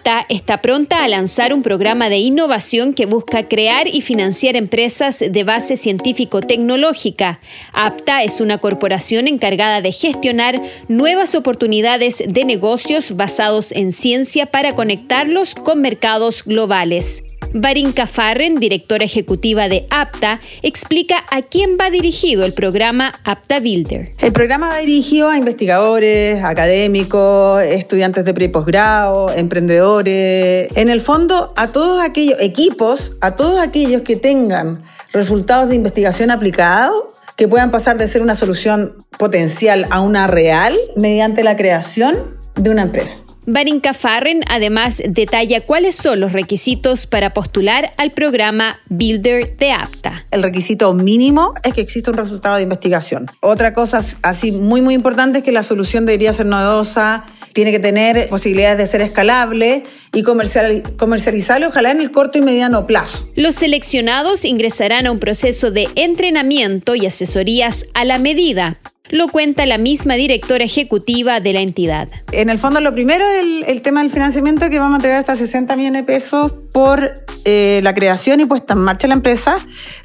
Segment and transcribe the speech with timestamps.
[0.00, 5.18] APTA está pronta a lanzar un programa de innovación que busca crear y financiar empresas
[5.18, 7.38] de base científico-tecnológica.
[7.74, 10.58] APTA es una corporación encargada de gestionar
[10.88, 17.22] nuevas oportunidades de negocios basados en ciencia para conectarlos con mercados globales.
[17.52, 24.12] Barinka Farren, directora ejecutiva de APTA, explica a quién va dirigido el programa APTA Builder.
[24.18, 31.00] El programa va dirigido a investigadores, académicos, estudiantes de pre y posgrado, emprendedores, en el
[31.00, 34.82] fondo a todos aquellos equipos, a todos aquellos que tengan
[35.12, 37.04] resultados de investigación aplicados
[37.36, 42.70] que puedan pasar de ser una solución potencial a una real mediante la creación de
[42.70, 43.20] una empresa.
[43.46, 50.26] Barinka Farren además detalla cuáles son los requisitos para postular al programa Builder de APTA.
[50.30, 53.30] El requisito mínimo es que exista un resultado de investigación.
[53.40, 57.78] Otra cosa así muy muy importante es que la solución debería ser novedosa, tiene que
[57.78, 63.28] tener posibilidades de ser escalable y comercializable ojalá en el corto y mediano plazo.
[63.34, 68.78] Los seleccionados ingresarán a un proceso de entrenamiento y asesorías a la medida
[69.10, 72.08] lo cuenta la misma directora ejecutiva de la entidad.
[72.32, 75.36] En el fondo, lo primero es el, tema del financiamiento que vamos a entregar hasta
[75.36, 79.56] 60 millones de pesos por eh, la creación y puesta en marcha de la empresa.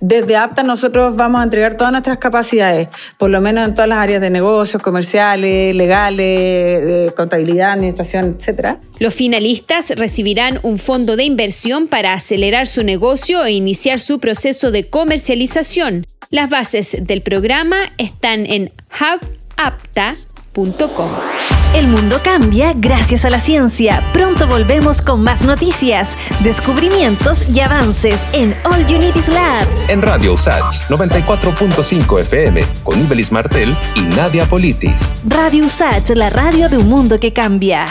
[0.00, 2.88] Desde APTA nosotros vamos a entregar todas nuestras capacidades,
[3.18, 8.78] por lo menos en todas las áreas de negocios, comerciales, legales, contabilidad, administración, etc.
[8.98, 14.70] Los finalistas recibirán un fondo de inversión para acelerar su negocio e iniciar su proceso
[14.70, 16.06] de comercialización.
[16.30, 20.24] Las bases del programa están en hubapta.com.
[21.74, 24.04] El mundo cambia gracias a la ciencia.
[24.12, 29.66] Pronto volvemos con más noticias, descubrimientos y avances en All Unities Lab.
[29.88, 35.02] En Radio USACH 94.5 FM con Ibelis Martel y Nadia Politis.
[35.24, 37.84] Radio USACH, la radio de un mundo que cambia.